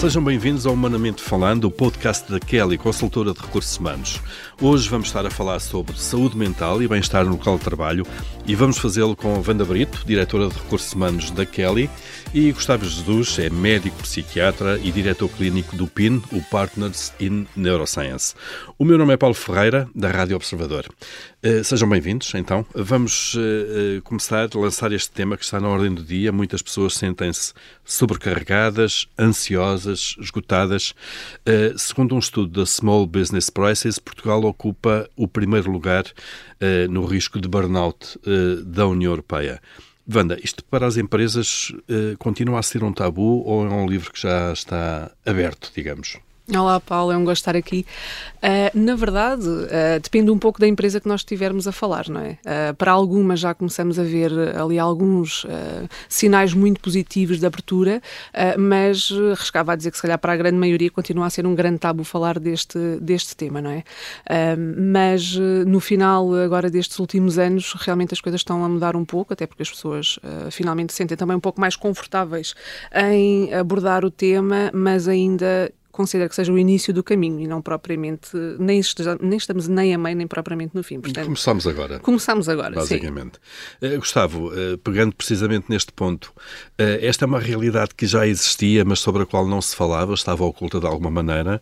[0.00, 4.18] Sejam bem-vindos ao Humanamente Falando, o podcast da Kelly, consultora de recursos humanos.
[4.58, 8.06] Hoje vamos estar a falar sobre saúde mental e bem-estar no local de trabalho
[8.46, 11.90] e vamos fazê-lo com a Wanda Brito, diretora de recursos humanos da Kelly,
[12.32, 18.34] e Gustavo Jesus, é médico psiquiatra e diretor clínico do PIN, o Partners in Neuroscience.
[18.78, 20.86] O meu nome é Paulo Ferreira, da Rádio Observador.
[21.44, 22.64] Uh, sejam bem-vindos, então.
[22.74, 26.32] Vamos uh, começar a lançar este tema que está na ordem do dia.
[26.32, 27.52] Muitas pessoas sentem-se
[27.90, 30.94] sobrecarregadas, ansiosas, esgotadas.
[31.40, 36.04] Uh, segundo um estudo da Small Business Prices, Portugal ocupa o primeiro lugar
[36.90, 38.20] no risco de burnout
[38.66, 39.62] da União Europeia.
[40.06, 41.72] Wanda, isto para as empresas
[42.18, 46.18] continua a ser um tabu ou é um livro que já está aberto, digamos?
[46.58, 47.86] Olá, Paulo, é um gosto estar aqui.
[48.38, 52.20] Uh, na verdade, uh, depende um pouco da empresa que nós estivermos a falar, não
[52.20, 52.38] é?
[52.44, 55.46] Uh, para algumas já começamos a ver ali alguns
[56.08, 58.02] sinais muito positivos de abertura,
[58.58, 61.54] mas arriscava a dizer que se calhar para a grande maioria continua a ser um
[61.54, 63.84] grande tabu falar deste, deste tema, não é?
[64.56, 69.32] mas no final, agora destes últimos anos, realmente as coisas estão a mudar um pouco,
[69.32, 70.18] até porque as pessoas
[70.50, 72.54] finalmente se sentem também um pouco mais confortáveis
[72.94, 77.60] em abordar o tema, mas ainda considero que seja o início do caminho e não
[77.60, 81.00] propriamente, nem, esteja, nem estamos nem a meio, nem propriamente no fim.
[81.00, 81.98] Portanto, começamos agora.
[81.98, 83.38] Começamos agora, Basicamente.
[83.82, 88.84] Uh, Gustavo, uh, pegando precisamente neste ponto, uh, esta é uma realidade que já existia,
[88.84, 91.60] mas sobre a qual não se falava, estava oculta de alguma maneira,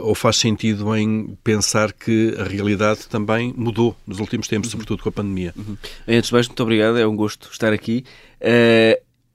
[0.00, 4.72] ou faz sentido em pensar que a realidade também mudou nos últimos tempos, uhum.
[4.72, 5.54] sobretudo com a pandemia?
[5.56, 5.76] Uhum.
[6.06, 8.04] Antes de mais, muito obrigado, é um gosto estar aqui.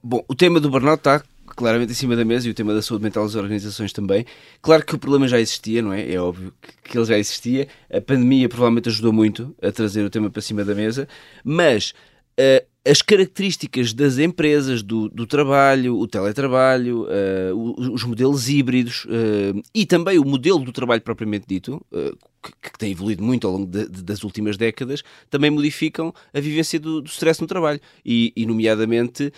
[0.02, 1.22] bom, o tema do burnout está
[1.60, 4.24] claramente em cima da mesa e o tema da saúde mental das organizações também.
[4.62, 6.10] Claro que o problema já existia, não é?
[6.10, 7.68] É óbvio que, ele já existia.
[7.92, 11.06] A pandemia provavelmente ajudou muito a trazer o tema para cima da mesa,
[11.44, 11.92] mas
[12.38, 19.62] uh, as características das empresas, do, do trabalho, o teletrabalho, uh, os modelos híbridos uh,
[19.74, 23.52] e também o modelo do trabalho propriamente dito, uh, que, que, tem evoluído muito ao
[23.52, 27.78] longo de, de, das últimas décadas, também modificam a vivência do, do stress no trabalho.
[28.02, 29.30] E, e nomeadamente,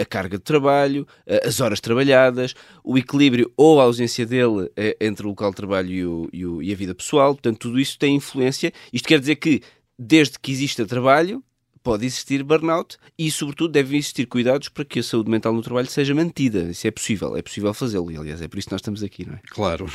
[0.00, 1.04] a carga de trabalho,
[1.44, 2.54] as horas trabalhadas,
[2.84, 4.70] o equilíbrio ou a ausência dele
[5.00, 7.34] entre o local de trabalho e, o, e, o, e a vida pessoal.
[7.34, 8.72] Portanto, tudo isso tem influência.
[8.92, 9.60] Isto quer dizer que,
[9.98, 11.42] desde que exista trabalho,
[11.84, 15.86] pode existir burnout e, sobretudo, devem existir cuidados para que a saúde mental no trabalho
[15.86, 16.62] seja mantida.
[16.70, 19.26] Isso é possível, é possível fazê-lo e, aliás, é por isso que nós estamos aqui,
[19.26, 19.40] não é?
[19.50, 19.86] Claro.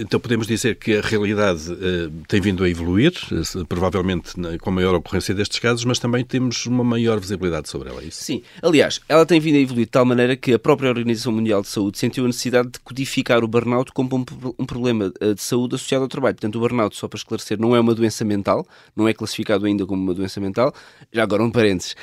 [0.00, 4.94] Então podemos dizer que a realidade uh, tem vindo a evoluir, uh, provavelmente com maior
[4.94, 8.24] ocorrência destes casos, mas também temos uma maior visibilidade sobre ela, é isso?
[8.24, 8.42] Sim.
[8.62, 11.68] Aliás, ela tem vindo a evoluir de tal maneira que a própria Organização Mundial de
[11.68, 14.24] Saúde sentiu a necessidade de codificar o burnout como
[14.58, 16.34] um, problema eh, de saúde associado ao trabalho.
[16.34, 18.66] Portanto, o burnout, só para esclarecer, não é uma doença mental,
[18.96, 20.72] não é classificado ainda como uma doença mental,
[21.12, 21.94] já agora um parênteses.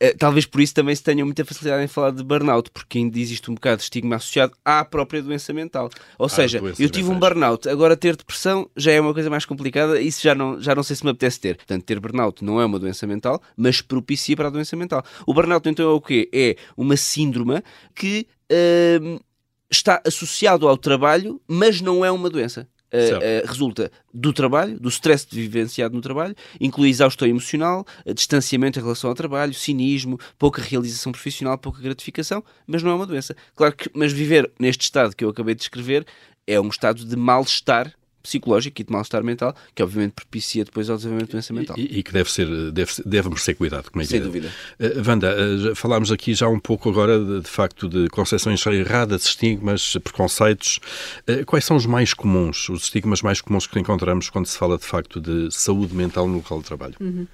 [0.00, 3.18] Uh, talvez por isso também se tenham muita facilidade em falar de burnout, porque ainda
[3.18, 5.90] existe um bocado de estigma associado à própria doença mental.
[6.16, 9.44] Ou ah, seja, eu tive um burnout, agora ter depressão já é uma coisa mais
[9.44, 11.56] complicada, isso já não, já não sei se me apetece ter.
[11.56, 15.02] Portanto, ter burnout não é uma doença mental, mas propicia para a doença mental.
[15.26, 16.28] O burnout então é o quê?
[16.32, 17.60] É uma síndrome
[17.92, 19.20] que uh,
[19.68, 22.68] está associado ao trabalho, mas não é uma doença.
[22.90, 28.78] Uh, uh, resulta do trabalho, do stress vivenciado no trabalho, inclui exaustão emocional, uh, distanciamento
[28.78, 33.36] em relação ao trabalho, cinismo, pouca realização profissional, pouca gratificação, mas não é uma doença.
[33.54, 36.06] Claro que, mas viver neste estado que eu acabei de descrever
[36.46, 40.96] é um estado de mal-estar psicológico e de mal-estar mental, que obviamente propicia depois ao
[40.96, 41.78] desenvolvimento de doença mental.
[41.78, 44.22] E, e que deve ser, deve, deve merecer cuidado, como é que Sem é?
[44.22, 44.52] dúvida.
[44.78, 49.24] Uh, Wanda, uh, falámos aqui já um pouco agora, de, de facto, de concepções erradas,
[49.24, 50.80] estigmas, preconceitos.
[51.28, 54.76] Uh, quais são os mais comuns, os estigmas mais comuns que encontramos quando se fala,
[54.76, 56.94] de facto, de saúde mental no local de trabalho?
[57.00, 57.26] Uhum.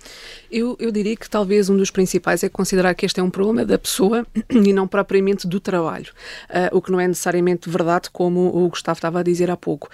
[0.50, 3.64] Eu, eu diria que talvez um dos principais é considerar que este é um problema
[3.64, 6.12] da pessoa e não propriamente do trabalho,
[6.72, 9.88] o que não é necessariamente verdade, como o Gustavo estava a dizer há pouco.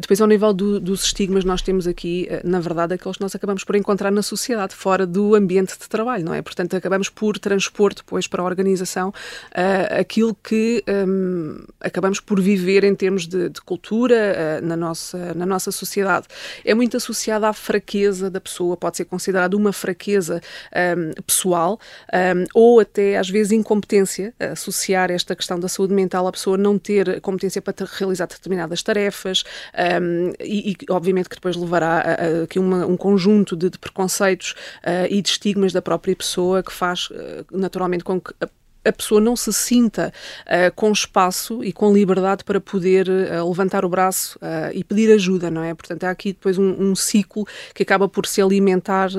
[0.00, 3.34] depois ao nível do, dos estigmas, nós temos aqui, eh, na verdade, aqueles que nós
[3.34, 6.40] acabamos por encontrar na sociedade, fora do ambiente de trabalho, não é?
[6.40, 12.84] Portanto, acabamos por transpor depois para a organização uh, aquilo que um, acabamos por viver
[12.84, 16.26] em termos de, de cultura uh, na, nossa, na nossa sociedade.
[16.64, 20.40] É muito associada à fraqueza da pessoa, pode ser considerada uma fraqueza
[20.96, 21.78] um, pessoal
[22.12, 26.78] um, ou até, às vezes, incompetência, associar esta questão da saúde mental à pessoa não
[26.78, 29.44] ter competência para realizar determinadas tarefas,
[29.74, 30.01] um,
[30.40, 34.54] e, e, obviamente que depois levará a, a, uma, um conjunto de, de preconceitos
[34.84, 38.32] uh, e de estigmas da própria pessoa que faz uh, naturalmente com que
[38.84, 40.12] a pessoa não se sinta
[40.46, 45.12] uh, com espaço e com liberdade para poder uh, levantar o braço uh, e pedir
[45.12, 45.74] ajuda, não é?
[45.74, 49.10] Portanto, há aqui depois um, um ciclo que acaba por se alimentar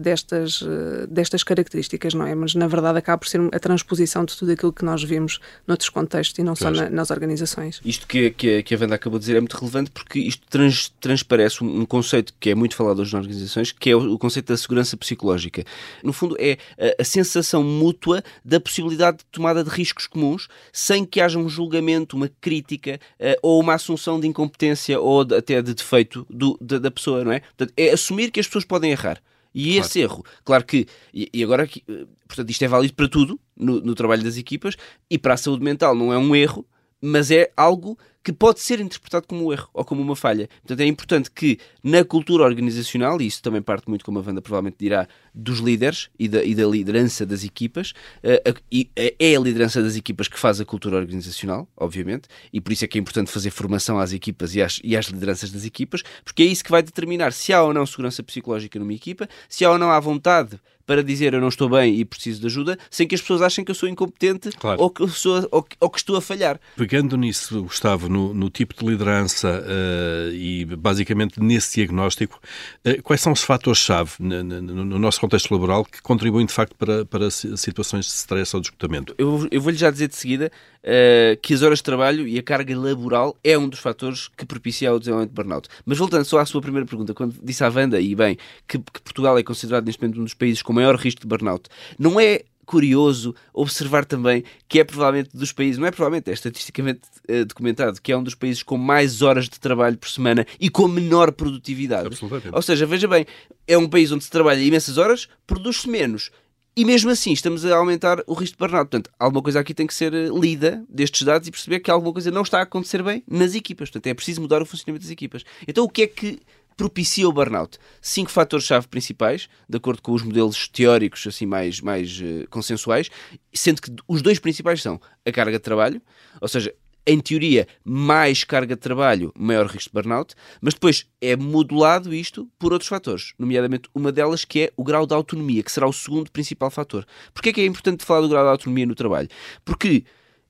[0.00, 0.62] destas,
[1.08, 2.34] destas características, não é?
[2.34, 5.88] Mas, na verdade, acaba por ser a transposição de tudo aquilo que nós vemos noutros
[5.88, 7.80] contextos e não só na, nas organizações.
[7.84, 10.92] Isto que, que, que, a Wanda acabou de dizer é muito relevante porque isto trans,
[11.00, 14.18] transparece um, um, conceito que é muito falado hoje nas organizações, que é o, o
[14.18, 15.64] conceito da segurança psicológica.
[16.02, 21.04] No fundo, é a, a sensação mútua da possibilidade de tomada de riscos comuns sem
[21.04, 25.60] que haja um julgamento, uma crítica uh, ou uma assunção de incompetência ou de, até
[25.62, 27.40] de defeito do, da, da, pessoa, não é?
[27.40, 29.20] Portanto, é assumir que as pessoas podem errar.
[29.54, 29.80] E claro.
[29.80, 33.80] esse erro, claro que, e, e agora, eh, portanto, isto é válido para tudo no,
[33.80, 34.76] no trabalho das equipas
[35.10, 36.66] e para a saúde mental não é um erro,
[37.00, 40.50] mas é algo que pode ser interpretado como um erro ou como uma falha.
[40.60, 44.42] Portanto, é importante que na cultura organizacional, e isso também parte muito, como a Wanda
[44.42, 47.92] provavelmente dirá, dos líderes e da, e da liderança das equipas,
[48.22, 52.70] uh, e é a liderança das equipas que faz a cultura organizacional, obviamente, e por
[52.70, 55.64] isso é que é importante fazer formação às equipas e às, e às lideranças das
[55.64, 59.26] equipas, porque é isso que vai determinar se há ou não segurança psicológica numa equipa,
[59.48, 62.46] se há ou não há vontade para dizer eu não estou bem e preciso de
[62.46, 64.80] ajuda, sem que as pessoas achem que eu sou incompetente claro.
[64.80, 66.58] ou, que sou, ou, ou, que estou a falhar.
[66.76, 72.40] Pegando nisso, Gustavo, no, no tipo de liderança uh, e basicamente nesse diagnóstico,
[72.86, 76.74] uh, quais são os fatores-chave no, no, no, nosso contexto laboral que contribuem de facto
[76.76, 79.14] para, para situações de stress ou de esgotamento?
[79.18, 82.42] Eu, eu vou-lhe já dizer de seguida uh, que as horas de trabalho e a
[82.42, 85.68] carga laboral é um dos fatores que propicia o desenvolvimento de burnout.
[85.84, 88.36] Mas voltando só à sua primeira pergunta, quando disse à Wanda, e bem,
[88.66, 91.68] que, que Portugal é considerado neste momento um dos países com maior risco de burnout,
[91.98, 97.00] não é curioso observar também que é provavelmente dos países, não é provavelmente, é estatisticamente
[97.26, 100.68] uh, documentado, que é um dos países com mais horas de trabalho por semana e
[100.68, 102.10] com menor produtividade.
[102.52, 103.24] Ou seja, veja bem,
[103.66, 106.30] é um país onde se trabalha imensas horas, produz-se menos.
[106.76, 108.90] E mesmo assim estamos a aumentar o risco de burnout.
[108.90, 112.12] Portanto, alguma coisa aqui tem que ser eh, lida destes dados e perceber que alguma
[112.12, 113.88] coisa não está a acontecer bem nas equipas.
[113.88, 115.42] Portanto, é preciso mudar o funcionamento das equipas.
[115.66, 116.38] Então, o que é que
[116.78, 117.76] propicia o burnout.
[118.00, 123.10] Cinco fatores-chave principais, de acordo com os modelos teóricos assim mais, mais uh, consensuais,
[123.52, 126.00] sendo que os dois principais são a carga de trabalho,
[126.40, 126.72] ou seja,
[127.04, 132.48] em teoria, mais carga de trabalho, maior risco de burnout, mas depois é modulado isto
[132.58, 135.92] por outros fatores, nomeadamente uma delas que é o grau de autonomia, que será o
[135.92, 137.04] segundo principal fator.
[137.34, 139.28] Porquê é que é importante falar do grau de autonomia no trabalho?
[139.64, 140.04] Porque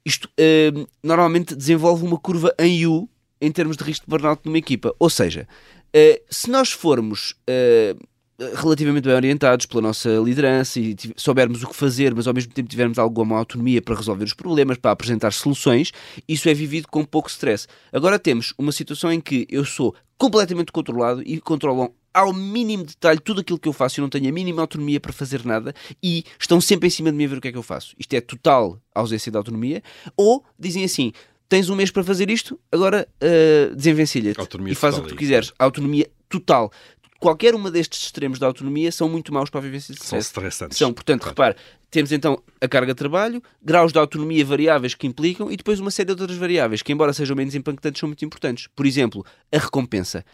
[0.04, 3.08] isto uh, normalmente desenvolve uma curva em U
[3.40, 4.94] em termos de risco de burnout numa equipa.
[4.98, 5.46] Ou seja,
[5.94, 8.08] uh, se nós formos uh,
[8.56, 12.69] relativamente bem orientados pela nossa liderança e soubermos o que fazer, mas ao mesmo tempo
[12.69, 15.93] tivermos alguma autonomia para resolver os problemas, para apresentar soluções,
[16.29, 17.67] isso é vivido com pouco stress.
[17.93, 23.20] Agora temos uma situação em que eu sou completamente controlado e controlam ao mínimo detalhe
[23.20, 26.25] tudo aquilo que eu faço, eu não tenho a mínima autonomia para fazer nada e
[26.38, 27.94] estão sempre em cima de mim a ver o que é que eu faço.
[27.99, 29.82] Isto é total ausência de autonomia.
[30.17, 31.12] Ou dizem assim:
[31.49, 35.53] tens um mês para fazer isto, agora uh, desenvencilha-te e faz o que tu quiseres.
[35.59, 36.71] Autonomia total.
[37.19, 40.05] Qualquer uma destes extremos da autonomia são muito maus para a vivência de.
[40.05, 40.79] São estressantes.
[40.79, 41.35] São, portanto, claro.
[41.35, 41.56] repare,
[41.91, 45.91] temos então a carga de trabalho, graus de autonomia variáveis que implicam e depois uma
[45.91, 48.69] série de outras variáveis que, embora sejam menos impactantes, são muito importantes.
[48.77, 50.25] Por exemplo, a recompensa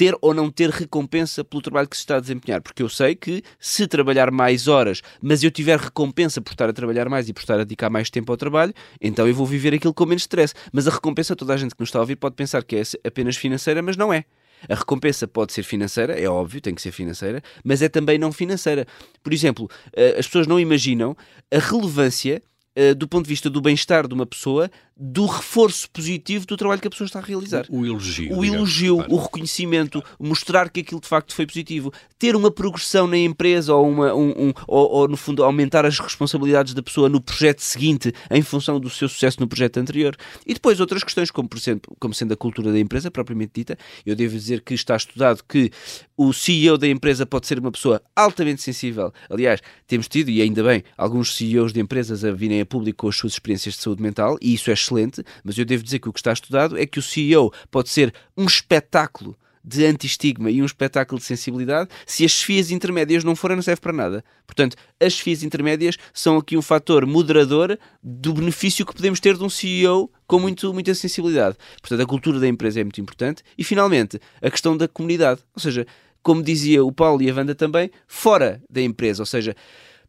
[0.00, 3.14] ter ou não ter recompensa pelo trabalho que se está a desempenhar, porque eu sei
[3.14, 7.34] que se trabalhar mais horas, mas eu tiver recompensa por estar a trabalhar mais e
[7.34, 10.22] por estar a dedicar mais tempo ao trabalho, então eu vou viver aquilo com menos
[10.22, 10.54] stress.
[10.72, 12.82] Mas a recompensa, toda a gente que nos está a ouvir pode pensar que é
[13.04, 14.24] apenas financeira, mas não é.
[14.70, 18.32] A recompensa pode ser financeira, é óbvio, tem que ser financeira, mas é também não
[18.32, 18.86] financeira.
[19.22, 21.14] Por exemplo, eh, as pessoas não imaginam
[21.52, 22.42] a relevância
[22.96, 24.70] do ponto de vista do bem-estar de uma pessoa,
[25.02, 27.64] do reforço positivo do trabalho que a pessoa está a realizar.
[27.70, 28.36] O, elogio.
[28.36, 29.14] O elogio, claro.
[29.14, 31.90] o reconhecimento, mostrar que aquilo de facto foi positivo.
[32.18, 35.98] Ter uma progressão na empresa ou, uma, um, um, ou, ou, no fundo, aumentar as
[35.98, 40.14] responsabilidades da pessoa no projeto seguinte em função do seu sucesso no projeto anterior.
[40.46, 43.78] E depois outras questões, como por exemplo, como sendo a cultura da empresa propriamente dita.
[44.04, 45.70] Eu devo dizer que está estudado que
[46.14, 49.10] o CEO da empresa pode ser uma pessoa altamente sensível.
[49.30, 53.08] Aliás, temos tido, e ainda bem, alguns CEOs de empresas a virem a público com
[53.08, 56.08] as suas experiências de saúde mental, e isso é excelente, mas eu devo dizer que
[56.08, 60.62] o que está estudado é que o CEO pode ser um espetáculo de anti-estigma e
[60.62, 64.24] um espetáculo de sensibilidade, se as FIAs intermédias não forem, não serve para nada.
[64.46, 69.44] Portanto, as FIAs intermédias são aqui um fator moderador do benefício que podemos ter de
[69.44, 71.56] um CEO com muito, muita sensibilidade.
[71.80, 73.42] Portanto, a cultura da empresa é muito importante.
[73.58, 75.42] E, finalmente, a questão da comunidade.
[75.54, 75.86] Ou seja,
[76.22, 79.22] como dizia o Paulo e a Wanda também, fora da empresa.
[79.22, 79.54] Ou seja,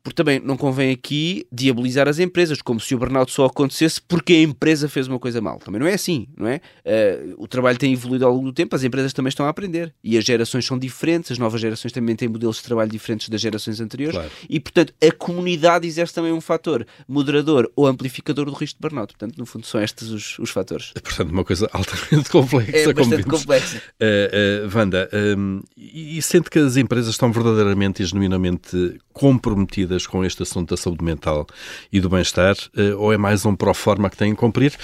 [0.04, 4.34] porque também não convém aqui diabolizar as empresas, como se o burnout só acontecesse porque
[4.34, 5.60] a empresa fez uma coisa mal.
[5.60, 6.62] Também não é assim, não é?
[6.86, 9.94] Uh, o trabalho tem evoluído ao longo do tempo, as empresas também estão a aprender
[10.04, 13.42] e as gerações são diferentes, as novas gerações também têm modelos de trabalho diferentes das
[13.42, 14.32] gerações anteriores claro.
[14.50, 19.14] e, portanto, a comunidade exerce também um fator moderador ou amplificador do risco de burnout.
[19.14, 20.92] Portanto, no fundo, são estes os, os fatores.
[20.96, 22.78] É, portanto, uma coisa altamente complexa.
[22.78, 23.78] É bastante complexa.
[23.78, 30.24] Uh, uh, Wanda, um, e sente que as empresas estão verdadeiramente e genuinamente comprometidas com
[30.24, 31.46] este assunto da saúde mental
[31.92, 34.78] e do bem-estar, uh, ou é mais um pró-forma que têm que cumprir,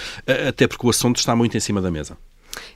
[0.47, 2.17] até porque o assunto está muito em cima da mesa?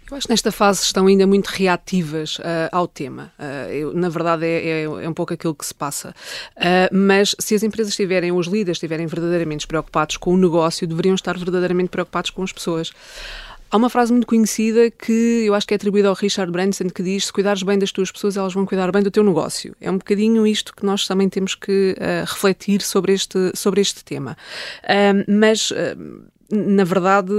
[0.10, 3.32] Eu acho que nesta fase estão ainda muito reativas uh, ao tema.
[3.40, 6.14] Uh, eu, na verdade, é, é, é, um pouco aquilo que se passa.
[6.58, 11.16] Uh, mas se as empresas tiverem, os líderes estiverem verdadeiramente preocupados com o negócio, deveriam
[11.16, 12.92] estar verdadeiramente preocupados com as pessoas.
[13.72, 17.02] Há uma frase muito conhecida que eu acho que é atribuída ao Richard Branson que
[17.02, 19.74] diz: se cuidares bem das tuas pessoas, elas vão cuidar bem do teu negócio.
[19.80, 24.04] É um bocadinho isto que nós também temos que uh, refletir sobre este, sobre este
[24.04, 24.36] tema.
[24.84, 25.72] Uh, mas.
[25.72, 27.32] Uh, na verdade,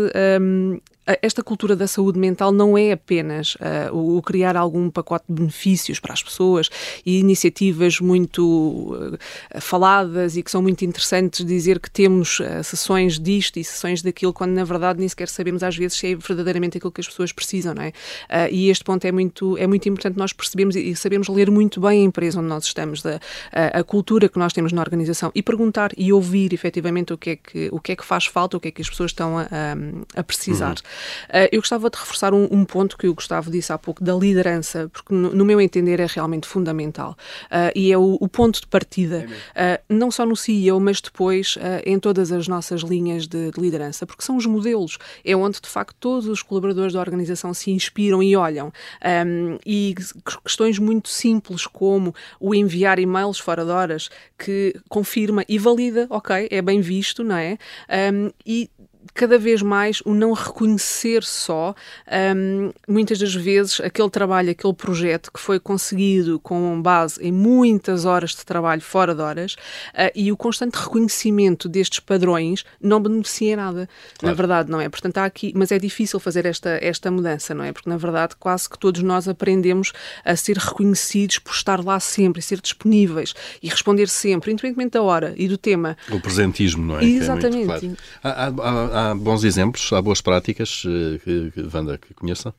[1.21, 5.99] esta cultura da saúde mental não é apenas uh, o, criar algum pacote de benefícios
[5.99, 6.69] para as pessoas
[7.05, 9.19] e iniciativas muito uh,
[9.61, 14.33] faladas e que são muito interessantes dizer que temos uh, sessões disto e sessões daquilo,
[14.33, 17.33] quando na verdade nem sequer sabemos às vezes se é verdadeiramente aquilo que as pessoas
[17.33, 17.93] precisam, não é?
[18.51, 22.03] e este ponto é muito, é muito importante nós percebemos e sabemos ler muito bem
[22.03, 23.21] a empresa onde nós estamos, da,
[23.53, 27.37] a cultura que nós temos na organização e perguntar e ouvir efetivamente o que é
[27.37, 29.49] que, o que, é que faz falta, o que é que as pessoas estão a,
[30.15, 30.77] a, precisar.
[30.77, 30.92] Uhum.
[31.29, 34.15] Uh, eu gostava de reforçar um, um, ponto que o Gustavo disse há pouco, da
[34.15, 37.17] liderança, porque no, no meu entender é realmente fundamental.
[37.47, 41.01] Uh, e é o, o, ponto de partida, é uh, não só no CEO, mas
[41.01, 45.61] depois em todas as nossas linhas de, de, liderança, porque são os modelos, é onde
[45.61, 48.73] de facto todos os colaboradores da organização se inspiram e olham.
[49.27, 49.95] Um, e
[50.45, 56.49] questões muito simples como o enviar e-mails fora de horas que confirma e valida, ok,
[56.51, 57.59] é bem visto, não é?
[58.13, 58.71] Um, e
[59.15, 61.75] cada vez mais o não reconhecer só,
[62.37, 68.05] um, muitas das vezes, aquele trabalho, aquele projeto que foi conseguido com base em muitas
[68.05, 69.55] horas de trabalho fora de horas
[69.95, 73.89] uh, e o constante reconhecimento destes padrões não beneficia nada.
[74.19, 74.33] Claro.
[74.33, 74.89] Na verdade, não é?
[74.89, 77.73] Portanto, há aqui, mas é difícil fazer esta, esta mudança, não é?
[77.73, 79.93] Porque, na verdade, quase que todos nós aprendemos
[80.25, 85.35] a ser reconhecidos por estar lá sempre, ser disponíveis e responder sempre, independentemente da hora
[85.37, 85.97] e do tema.
[86.11, 87.05] O presentismo, não é?
[87.05, 87.63] Exatamente.
[87.63, 87.97] É claro.
[88.23, 92.55] há, há, há bons exemplos, há boas práticas eh, que, que Wanda que conheça?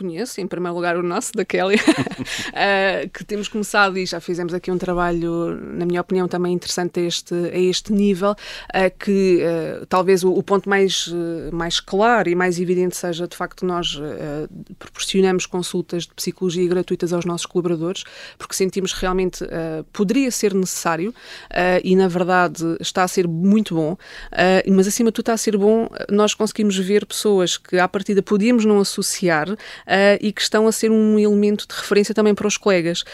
[0.00, 4.54] Conheço, em primeiro lugar o nosso, da Kelly, uh, que temos começado e já fizemos
[4.54, 9.42] aqui um trabalho, na minha opinião, também interessante a este, a este nível, uh, que
[9.42, 11.12] uh, talvez o, o, ponto mais,
[11.52, 14.00] mais claro e mais evidente seja, de facto, nós
[14.78, 18.04] proporcionamos consultas de psicologia gratuitas aos nossos colaboradores,
[18.38, 19.44] porque sentimos realmente
[19.92, 21.14] poderia ser necessário
[21.84, 23.96] e, na verdade, está a ser muito bom,
[24.66, 28.22] mas acima de tudo está a ser bom, nós conseguimos ver pessoas que à partida
[28.22, 29.48] podíamos não associar
[30.20, 33.04] e que estão a ser um elemento de referência também para os colegas.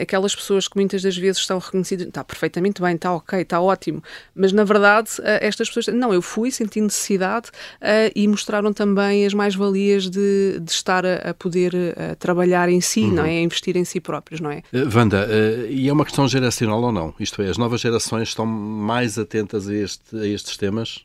[0.00, 4.02] Aquelas pessoas que muitas das vezes estão reconhecidas, está perfeitamente bem, está ok, está ótimo,
[4.34, 9.26] mas na verdade uh, estas pessoas, não, eu fui, senti necessidade uh, e mostraram também
[9.26, 11.72] as mais-valias de, de, estar a, a poder
[12.18, 13.14] trabalhar em si, uhum.
[13.14, 13.30] não é?
[13.30, 14.62] A investir em si próprios, não é?
[14.94, 15.28] Wanda,
[15.68, 17.14] e é uma questão geracional ou não?
[17.18, 21.04] Isto é, as novas gerações estão mais atentas a, este, a estes temas?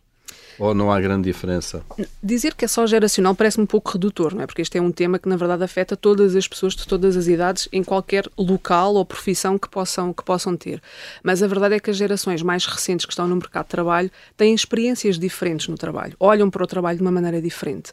[0.57, 1.83] Ou não há grande diferença?
[2.21, 4.45] Dizer que é só geracional parece um pouco redutor, não é?
[4.45, 7.27] Porque este é um tema que, na verdade, afeta todas as pessoas de todas as
[7.27, 10.81] idades, em qualquer local ou profissão que possam, que possam ter.
[11.23, 14.11] Mas a verdade é que as gerações mais recentes que estão no mercado de trabalho
[14.37, 17.91] têm experiências diferentes no trabalho, olham para o trabalho de uma maneira diferente.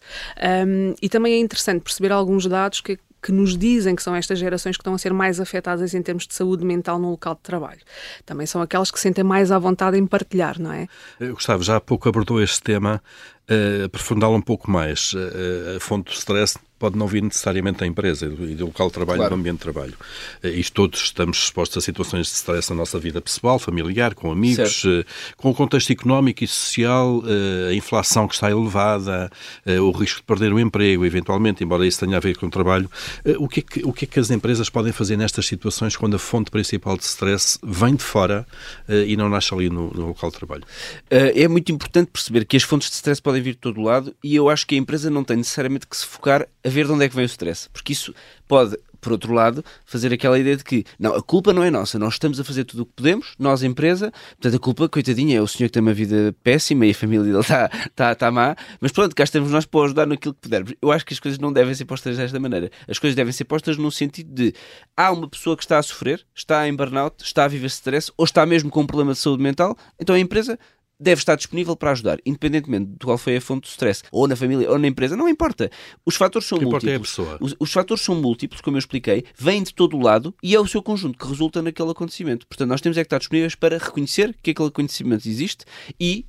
[0.67, 4.39] Um, e também é interessante perceber alguns dados que que nos dizem que são estas
[4.39, 7.41] gerações que estão a ser mais afetadas em termos de saúde mental no local de
[7.41, 7.81] trabalho.
[8.27, 10.89] Também são aquelas que sentem mais à vontade em partilhar, não é?
[11.21, 13.03] Gustavo, já há pouco abordou este tema,
[13.49, 15.13] uh, aprofundá-lo um pouco mais.
[15.13, 18.95] Uh, a fonte do stress pode não vir necessariamente da empresa e do local de
[18.95, 19.37] trabalho claro.
[19.37, 19.95] do ambiente de trabalho.
[20.43, 24.33] Uh, isto todos estamos expostos a situações de stress na nossa vida pessoal, familiar, com
[24.33, 25.05] amigos, uh,
[25.37, 29.31] com o contexto económico e social, uh, a inflação que está elevada,
[29.65, 32.91] o risco de perder o emprego, eventualmente, embora isso tenha a ver com o trabalho.
[33.39, 36.17] o, que é que, o que é que as empresas podem fazer nestas situações quando
[36.17, 38.45] a fonte principal de stress vem de fora
[38.89, 40.65] e não nasce ali no, no local de trabalho?
[41.09, 44.35] é muito importante perceber que as fontes de stress podem vir de todo lado e
[44.35, 47.05] eu acho que a empresa não tem necessariamente que se focar a ver de onde
[47.05, 48.15] é que vem o stress, porque isso
[48.49, 51.99] pode por outro lado, fazer aquela ideia de que não, a culpa não é nossa,
[51.99, 55.43] nós estamos a fazer tudo o que podemos, nós, empresa, portanto, a culpa, coitadinha, é
[55.43, 58.55] o senhor que tem uma vida péssima e a família dele está tá, tá má,
[58.81, 60.73] mas pronto, cá estamos nós para ajudar naquilo que pudermos.
[60.81, 62.71] Eu acho que as coisas não devem ser postas desta maneira.
[62.89, 64.55] As coisas devem ser postas no sentido de
[64.97, 68.25] há uma pessoa que está a sofrer, está em burnout, está a viver stress ou
[68.25, 70.57] está mesmo com um problema de saúde mental, então a empresa
[71.03, 74.37] deve estar disponível para ajudar, independentemente de qual foi a fonte do stress, ou na
[74.37, 75.71] família ou na empresa, não importa.
[76.07, 77.19] Os fatores são que múltiplos.
[77.19, 77.23] É.
[77.41, 80.61] Os, os, fatores são múltiplos, como eu expliquei, vêm de todo o lado e é
[80.61, 82.47] o seu conjunto que resulta naquele acontecimento.
[82.47, 85.65] Portanto, nós temos é que estar disponíveis para reconhecer que aquele acontecimento existe
[85.99, 86.25] e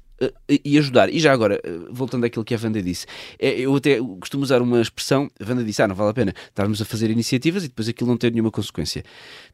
[0.63, 1.11] e ajudar.
[1.11, 3.05] E já agora, eh, voltando àquilo que a Wanda disse,
[3.39, 6.33] é, eu até costumo usar uma expressão, a Wanda disse, ah, não vale a pena,
[6.49, 9.03] estávamos a fazer iniciativas e depois aquilo não ter nenhuma consequência.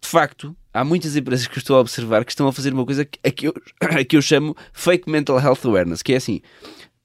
[0.02, 2.86] De facto, há muitas empresas que eu estou a observar que estão a fazer uma
[2.86, 6.18] coisa que, a que, eu, a que eu chamo fake mental health awareness, que é
[6.18, 6.42] assim,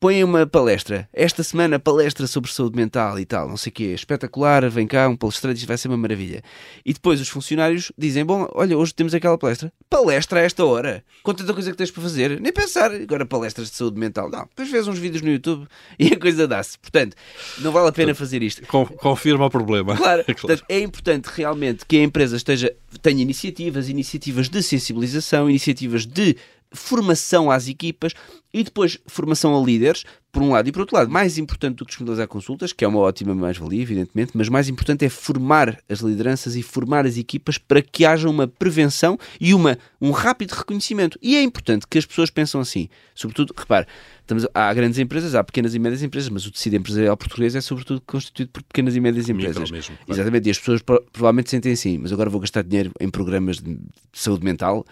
[0.00, 1.08] põem uma palestra.
[1.12, 3.84] Esta semana, palestra sobre saúde mental e tal, não sei o quê.
[3.94, 6.42] Espetacular, vem cá, um palestrante, isto vai ser uma maravilha.
[6.84, 9.72] E depois os funcionários dizem: Bom, olha, hoje temos aquela palestra.
[9.88, 11.04] Palestra a esta hora?
[11.22, 12.40] Com tanta coisa que tens para fazer?
[12.40, 12.92] Nem pensar.
[12.92, 14.30] Agora, palestras de saúde mental.
[14.30, 15.66] Não, depois vês uns vídeos no YouTube
[15.98, 16.78] e a coisa dá-se.
[16.78, 17.16] Portanto,
[17.60, 18.62] não vale a pena fazer isto.
[18.66, 19.96] Confirma o problema.
[19.96, 26.06] Claro, portanto, é importante realmente que a empresa esteja, tenha iniciativas, iniciativas de sensibilização, iniciativas
[26.06, 26.36] de
[26.74, 28.12] formação às equipas
[28.52, 30.04] e depois formação a líderes,
[30.34, 30.68] por um lado.
[30.68, 33.82] E por outro lado, mais importante do que disponibilizar consultas, que é uma ótima mais-valia,
[33.82, 38.28] evidentemente, mas mais importante é formar as lideranças e formar as equipas para que haja
[38.28, 41.18] uma prevenção e uma, um rápido reconhecimento.
[41.22, 42.88] E é importante que as pessoas pensam assim.
[43.14, 43.86] Sobretudo, repare,
[44.20, 47.60] estamos, há grandes empresas, há pequenas e médias empresas, mas o tecido empresarial português é
[47.60, 49.70] sobretudo constituído por pequenas e médias empresas.
[49.70, 50.12] Mesmo, claro.
[50.12, 53.78] Exatamente, e as pessoas provavelmente sentem assim, mas agora vou gastar dinheiro em programas de
[54.12, 54.84] saúde mental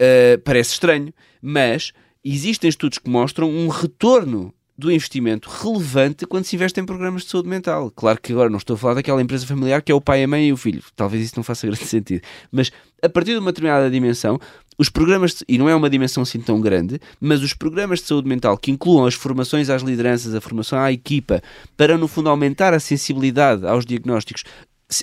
[0.00, 1.92] uh, parece estranho, mas
[2.24, 7.30] existem estudos que mostram um retorno do investimento relevante quando se investe em programas de
[7.30, 7.92] saúde mental.
[7.92, 10.28] Claro que agora não estou a falar daquela empresa familiar que é o pai, a
[10.28, 10.82] mãe e o filho.
[10.96, 12.22] Talvez isso não faça grande sentido.
[12.50, 14.40] Mas a partir de uma determinada dimensão,
[14.76, 18.06] os programas, de, e não é uma dimensão assim tão grande, mas os programas de
[18.06, 21.40] saúde mental que incluam as formações às lideranças, a formação à equipa,
[21.76, 24.42] para no fundo aumentar a sensibilidade aos diagnósticos,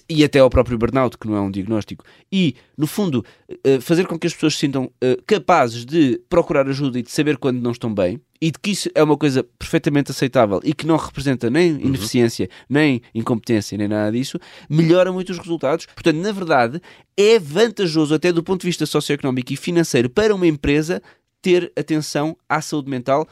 [0.09, 3.25] e até ao próprio burnout, que não é um diagnóstico, e, no fundo,
[3.63, 7.11] eh, fazer com que as pessoas se sintam eh, capazes de procurar ajuda e de
[7.11, 10.73] saber quando não estão bem, e de que isso é uma coisa perfeitamente aceitável e
[10.73, 11.79] que não representa nem uhum.
[11.81, 15.85] ineficiência, nem incompetência, nem nada disso, melhora muito os resultados.
[15.85, 16.81] Portanto, na verdade,
[17.15, 21.01] é vantajoso, até do ponto de vista socioeconómico e financeiro, para uma empresa
[21.41, 23.27] ter atenção à saúde mental,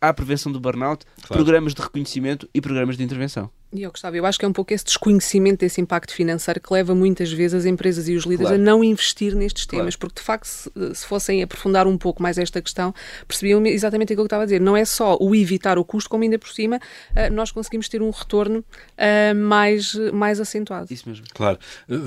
[0.00, 1.42] à prevenção do burnout, claro.
[1.42, 3.50] programas de reconhecimento e programas de intervenção.
[3.70, 6.72] E eu gostava, eu acho que é um pouco esse desconhecimento desse impacto financeiro que
[6.72, 8.62] leva muitas vezes as empresas e os líderes claro.
[8.62, 9.98] a não investir nestes temas, claro.
[9.98, 12.94] porque de facto, se, se, fossem aprofundar um pouco mais esta questão,
[13.26, 14.58] percebiam exatamente aquilo que estava a dizer.
[14.58, 18.00] Não é só o evitar o custo, como ainda por cima uh, nós conseguimos ter
[18.00, 20.90] um retorno uh, mais, mais acentuado.
[20.90, 21.26] Isso mesmo.
[21.34, 21.58] Claro.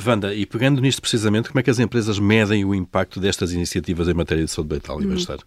[0.06, 4.08] Wanda, e pegando nisto precisamente, como é que as empresas medem o impacto destas iniciativas
[4.08, 5.10] em matéria de saúde mental e hum.
[5.10, 5.38] bem-estar?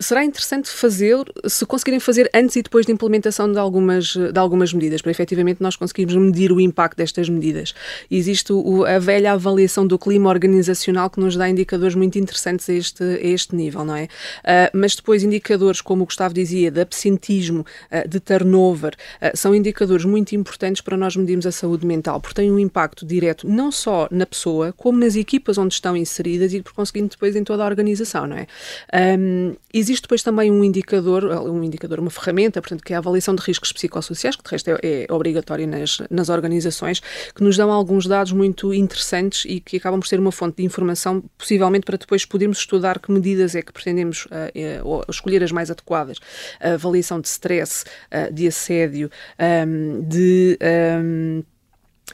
[0.00, 4.38] Será interessante fazer, se conseguirem fazer antes e depois da de implementação de algumas, de
[4.38, 7.74] algumas medidas, para efetivamente nós conseguirmos medir o impacto destas medidas.
[8.10, 12.72] Existe o, a velha avaliação do clima organizacional que nos dá indicadores muito interessantes a
[12.72, 14.04] este, a este nível, não é?
[14.04, 19.54] Uh, mas depois indicadores, como o Gustavo dizia, de absentismo, uh, de turnover, uh, são
[19.54, 23.70] indicadores muito importantes para nós medirmos a saúde mental, porque têm um impacto direto não
[23.70, 27.62] só na pessoa, como nas equipas onde estão inseridas e, por conseguinte, depois em toda
[27.62, 28.46] a organização, não é?
[29.18, 29.54] Um,
[29.88, 33.40] Existe depois também um indicador, um indicador, uma ferramenta, portanto, que é a avaliação de
[33.40, 37.00] riscos psicossociais, que de resto é, é obrigatória nas, nas organizações,
[37.34, 40.62] que nos dão alguns dados muito interessantes e que acabam por ser uma fonte de
[40.62, 45.52] informação, possivelmente para depois podermos estudar que medidas é que pretendemos uh, uh, escolher as
[45.52, 46.18] mais adequadas.
[46.60, 49.10] A avaliação de stress, uh, de assédio,
[49.66, 50.58] um, de.
[51.02, 51.42] Um,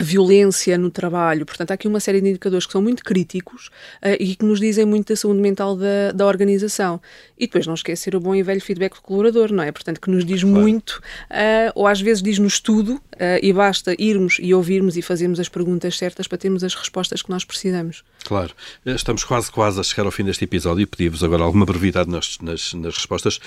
[0.00, 1.46] violência no trabalho.
[1.46, 3.68] Portanto, há aqui uma série de indicadores que são muito críticos
[4.02, 7.00] uh, e que nos dizem muito da saúde mental da, da organização.
[7.38, 9.70] E depois não esquecer o bom e velho feedback do colaborador, não é?
[9.70, 10.60] Portanto, que nos diz claro.
[10.60, 13.00] muito, uh, ou às vezes diz-nos tudo, uh,
[13.40, 17.30] e basta irmos e ouvirmos e fazermos as perguntas certas para termos as respostas que
[17.30, 18.02] nós precisamos.
[18.24, 18.52] Claro.
[18.84, 22.38] Estamos quase, quase a chegar ao fim deste episódio e pedi-vos agora alguma brevidade nas,
[22.40, 23.38] nas, nas respostas.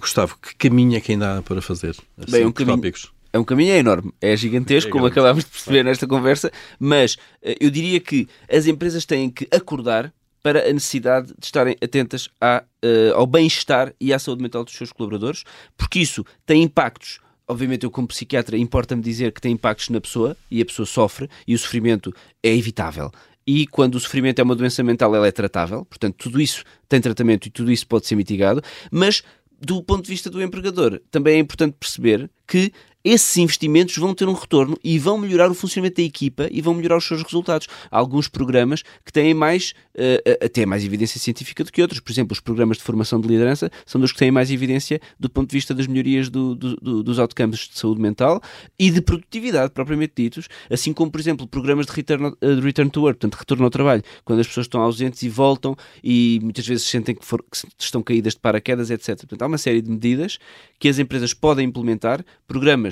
[0.00, 1.96] Gustavo, que caminho é que ainda há para fazer?
[2.16, 2.76] Assim, Bem, um caminho...
[2.76, 3.10] tópicos?
[3.32, 7.16] É um caminho é enorme, é gigantesco, é como acabámos de perceber nesta conversa, mas
[7.42, 12.28] eh, eu diria que as empresas têm que acordar para a necessidade de estarem atentas
[12.40, 15.44] à, uh, ao bem-estar e à saúde mental dos seus colaboradores,
[15.76, 17.20] porque isso tem impactos.
[17.46, 21.28] Obviamente, eu, como psiquiatra, importa-me dizer que tem impactos na pessoa e a pessoa sofre
[21.46, 23.10] e o sofrimento é evitável.
[23.46, 27.00] E quando o sofrimento é uma doença mental, ela é tratável, portanto, tudo isso tem
[27.00, 29.22] tratamento e tudo isso pode ser mitigado, mas
[29.60, 32.72] do ponto de vista do empregador, também é importante perceber que
[33.04, 36.74] esses investimentos vão ter um retorno e vão melhorar o funcionamento da equipa e vão
[36.74, 37.66] melhorar os seus resultados.
[37.90, 42.00] Há alguns programas que têm mais, uh, até mais evidência científica do que outros.
[42.00, 45.28] Por exemplo, os programas de formação de liderança são dos que têm mais evidência do
[45.28, 48.40] ponto de vista das melhorias do, do, do, dos outcomes de saúde mental
[48.78, 53.00] e de produtividade, propriamente ditos, assim como, por exemplo, programas de return, de return to
[53.00, 56.84] work, portanto, retorno ao trabalho, quando as pessoas estão ausentes e voltam e muitas vezes
[56.84, 59.16] sentem que, for, que estão caídas de paraquedas, etc.
[59.18, 60.38] Portanto, há uma série de medidas
[60.78, 62.91] que as empresas podem implementar, programas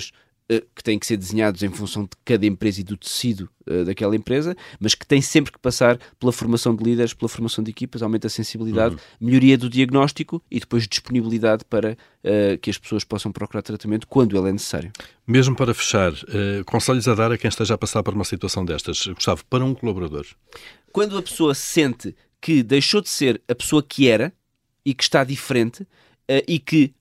[0.75, 4.15] que têm que ser desenhados em função de cada empresa e do tecido uh, daquela
[4.15, 8.01] empresa, mas que têm sempre que passar pela formação de líderes, pela formação de equipas,
[8.01, 9.01] aumento da sensibilidade, uhum.
[9.27, 14.37] melhoria do diagnóstico e depois disponibilidade para uh, que as pessoas possam procurar tratamento quando
[14.37, 14.91] ele é necessário.
[15.25, 16.11] Mesmo para fechar,
[16.65, 19.73] conselhos a dar a quem esteja a passar por uma situação destas, Gustavo, para um
[19.73, 20.25] colaborador?
[20.91, 24.33] Quando a pessoa sente que deixou de ser a pessoa que era
[24.85, 25.87] e que está diferente
[26.47, 26.93] e que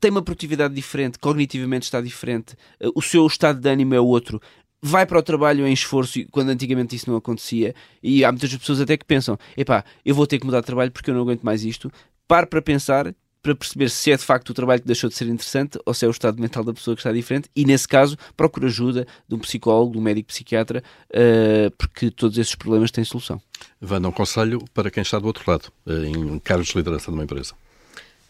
[0.00, 4.40] tem uma produtividade diferente, cognitivamente está diferente, eh, o seu estado de ânimo é outro,
[4.82, 8.80] vai para o trabalho em esforço, quando antigamente isso não acontecia, e há muitas pessoas
[8.80, 11.42] até que pensam: epá, eu vou ter que mudar de trabalho porque eu não aguento
[11.42, 11.90] mais isto.
[12.26, 15.26] Pare para pensar, para perceber se é de facto o trabalho que deixou de ser
[15.26, 18.16] interessante ou se é o estado mental da pessoa que está diferente, e nesse caso,
[18.36, 23.04] procure ajuda de um psicólogo, de um médico psiquiatra, uh, porque todos esses problemas têm
[23.04, 23.40] solução.
[23.80, 27.16] Vanda, um conselho para quem está do outro lado, eh, em cargos de liderança de
[27.16, 27.54] uma empresa.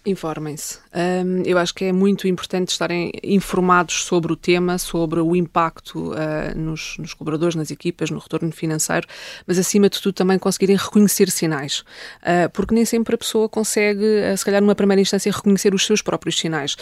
[0.04, 0.78] Informem-se.
[0.92, 6.12] Um, eu acho que é muito importante estarem informados sobre o tema, sobre o impacto
[6.12, 7.14] uh, nos, nos,
[7.54, 9.06] nas equipas, no retorno financeiro,
[9.46, 11.84] mas acima de tudo também conseguirem reconhecer sinais,
[12.20, 15.86] uh, porque nem sempre a pessoa consegue, uh, se calhar numa primeira instância, reconhecer os
[15.86, 16.76] seus próprios sinais.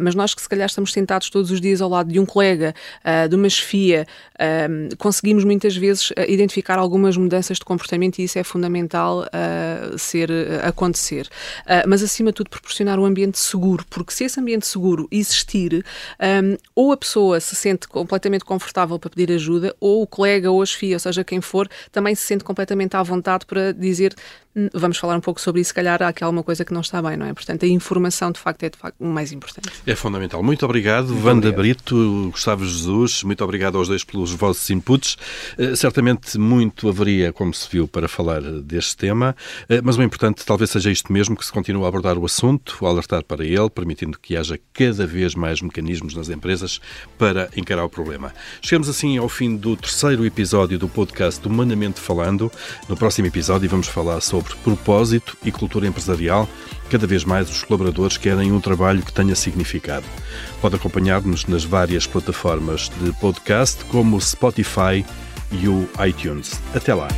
[0.00, 2.74] mas nós que se calhar estamos sentados todos os dias ao lado de um colega,
[3.28, 4.06] de uma chefia,
[4.98, 9.24] conseguimos muitas vezes identificar algumas mudanças de comportamento e isso é fundamental
[9.96, 10.30] ser
[10.62, 11.28] acontecer.
[11.86, 15.84] mas acima de tudo proporcionar um ambiente seguro, porque se esse ambiente seguro existir,
[16.20, 20.62] um, ou a pessoa se sente completamente confortável para pedir ajuda, ou o colega ou
[20.62, 24.14] a chefia, ou seja, quem for, também se sente completamente à vontade para dizer
[24.72, 27.02] vamos falar um pouco sobre isso, se calhar há aqui alguma coisa que não está
[27.02, 27.34] bem, não é?
[27.34, 29.70] Portanto, a informação de facto é de facto o mais importante.
[29.86, 30.42] É fundamental.
[30.42, 31.56] Muito obrigado, muito Wanda obrigado.
[31.56, 35.16] Brito, Gustavo Jesus, muito obrigado aos dois pelos vossos inputs.
[35.58, 40.44] Uh, certamente muito haveria, como se viu, para falar deste tema, uh, mas o importante
[40.44, 42.45] talvez seja isto mesmo, que se continue a abordar o assunto,
[42.82, 46.80] alertar para ele, permitindo que haja cada vez mais mecanismos nas empresas
[47.18, 48.32] para encarar o problema.
[48.60, 52.50] Chegamos assim ao fim do terceiro episódio do podcast Humanamente Falando.
[52.88, 56.48] No próximo episódio vamos falar sobre propósito e cultura empresarial,
[56.90, 60.06] cada vez mais os colaboradores querem um trabalho que tenha significado.
[60.60, 65.04] Pode acompanhar-nos nas várias plataformas de podcast, como o Spotify
[65.52, 66.60] e o iTunes.
[66.74, 67.08] Até lá!